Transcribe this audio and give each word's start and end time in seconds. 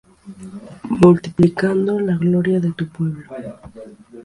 Multiplicando 0.89 1.99
la 1.99 2.15
gloria 2.17 2.59
de 2.59 2.71
tu 2.71 2.87
pueblo. 2.87 3.27